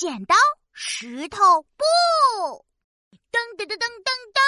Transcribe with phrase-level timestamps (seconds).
[0.00, 0.34] 剪刀
[0.72, 1.84] 石头布，
[3.30, 4.40] 噔噔噔噔噔噔，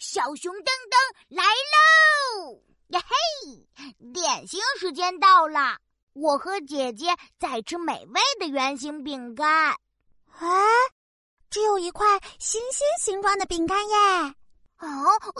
[0.00, 0.96] 小熊噔噔
[1.28, 2.60] 来喽！
[2.88, 5.78] 呀嘿，点心时间到了，
[6.14, 9.76] 我和姐姐在吃美味的圆形饼干。
[10.40, 10.48] 哎，
[11.48, 13.96] 只有一块星星形状的饼干耶！
[14.80, 14.88] 哦，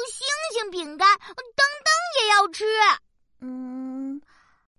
[0.08, 2.64] 星星饼干，噔噔也要吃。
[3.40, 4.22] 嗯，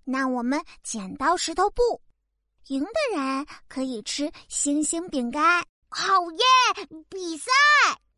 [0.05, 2.01] 那我们剪刀石头布。
[2.67, 6.87] 赢的人可以吃星星饼干，好耶！
[7.09, 7.51] 比赛，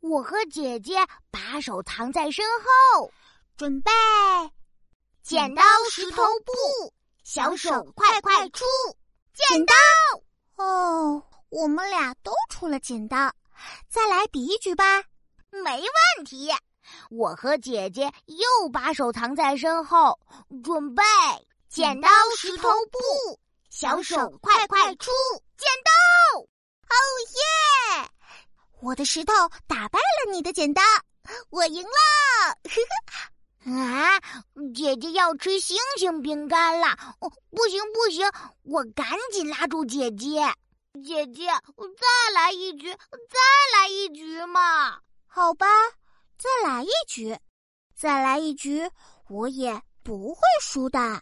[0.01, 0.97] 我和姐姐
[1.31, 3.11] 把手藏在身后，
[3.57, 3.91] 准备，
[5.23, 8.65] 剪刀石头布，小手快快出，
[9.33, 9.73] 剪刀！
[10.63, 13.33] 哦，我们俩都出了剪刀，
[13.89, 15.01] 再来比一局吧。
[15.49, 16.51] 没问题，
[17.09, 20.19] 我和姐姐又把手藏在身后，
[20.63, 21.03] 准备，
[21.67, 23.39] 剪刀石头布。
[23.75, 25.11] 小手快快出，
[25.57, 26.39] 剪刀！
[26.39, 26.95] 哦
[27.33, 28.09] 耶！
[28.79, 29.33] 我的石头
[29.67, 30.81] 打败了你的剪刀，
[31.49, 31.89] 我赢了！
[32.63, 32.71] 呵
[33.67, 34.21] 呵啊，
[34.73, 36.95] 姐姐要吃星星饼干了！
[37.49, 38.25] 不行不行，
[38.63, 40.41] 我赶紧拉住姐姐。
[41.03, 45.01] 姐姐，再来一局，再来一局嘛！
[45.27, 45.67] 好吧，
[46.37, 47.37] 再来一局，
[47.93, 48.89] 再来一局，
[49.27, 51.21] 我也不会输的。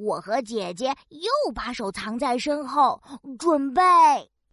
[0.00, 3.02] 我和姐姐又把手藏在身后，
[3.38, 3.82] 准备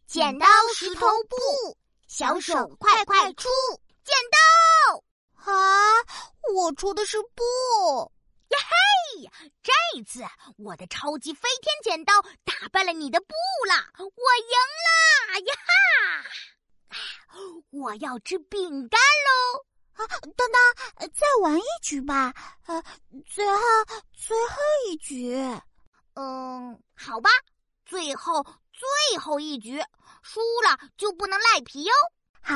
[0.05, 0.45] 剪刀
[0.75, 3.47] 石头布，小手快快出，
[4.03, 5.51] 剪刀！
[5.51, 5.55] 啊，
[6.53, 8.11] 我出的是布！
[8.49, 9.29] 呀嘿，
[9.63, 10.21] 这次
[10.57, 13.27] 我的超级飞天剪刀打败了你的布
[13.69, 15.39] 了，我赢了！
[15.39, 16.97] 呀哈！
[17.71, 19.66] 我要吃饼干喽！
[19.97, 22.33] 啊，等等，再玩一局吧。
[22.67, 22.83] 呃，
[23.25, 23.61] 最后
[24.13, 24.55] 最后
[24.87, 25.35] 一局，
[26.13, 27.29] 嗯，好吧，
[27.85, 29.83] 最后最后一局，
[30.21, 31.93] 输了就不能赖皮哦。
[32.41, 32.55] 好，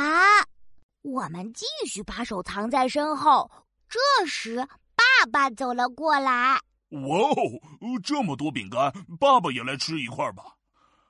[1.02, 3.52] 我们继续把手藏在身后。
[3.90, 6.62] 这时，爸爸走了过来。
[6.92, 10.44] 哇哦，这么多饼干，爸爸也来吃一块吧。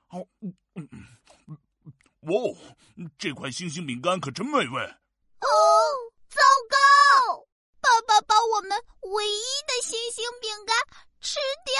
[0.08, 0.88] 哦，嗯嗯
[1.46, 1.58] 嗯，
[2.22, 2.56] 哇哦，
[3.18, 4.94] 这块星星饼干可真美味。
[9.02, 10.76] 唯一的星星饼干
[11.20, 11.74] 吃掉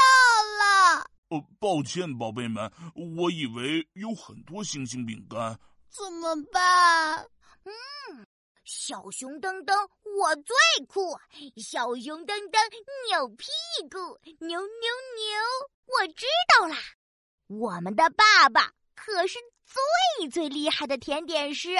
[0.59, 1.11] 了。
[1.29, 2.71] 呃，抱歉，宝贝们，
[3.17, 5.59] 我以为有很多星星饼干。
[5.89, 7.27] 怎么办？
[7.65, 7.73] 嗯，
[8.65, 9.75] 小熊噔噔，
[10.19, 10.55] 我最
[10.87, 11.17] 酷！
[11.57, 12.59] 小熊噔噔
[13.09, 13.47] 扭屁
[13.91, 14.69] 股，扭扭扭！
[15.87, 16.27] 我知
[16.59, 16.77] 道啦，
[17.47, 19.39] 我们的爸爸可是
[20.19, 21.77] 最最厉害的甜点师，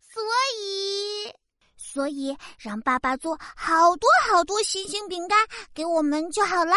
[0.00, 0.22] 所
[0.56, 1.07] 以。
[1.98, 5.36] 所以，让爸爸做好多好多星星饼干
[5.74, 6.76] 给我们就好啦。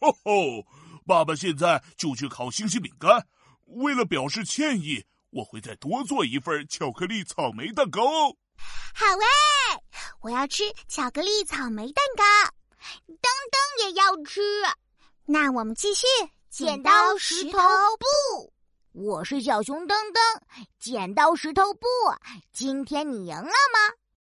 [0.00, 0.66] 吼吼，
[1.06, 3.26] 爸爸现在就去烤星星饼干。
[3.66, 8.00] 为了表示歉意，我会再多做一份巧克力草莓蛋糕。
[8.94, 9.82] 好诶，
[10.22, 12.24] 我要吃巧克力草莓蛋糕。
[13.06, 14.40] 噔噔也要吃。
[15.26, 16.06] 那我们继续
[16.48, 17.58] 剪刀石头
[17.98, 18.50] 布。
[18.92, 21.86] 我是小熊噔噔，剪刀石头布。
[22.50, 23.94] 今天你赢了吗？